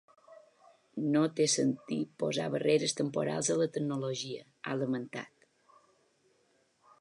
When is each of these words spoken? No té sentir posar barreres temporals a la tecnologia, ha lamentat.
No 1.15 1.19
té 1.39 1.45
sentir 1.55 1.97
posar 2.23 2.47
barreres 2.55 2.97
temporals 3.01 3.51
a 3.57 3.59
la 3.61 3.69
tecnologia, 3.77 4.43
ha 4.73 4.79
lamentat. 4.81 5.47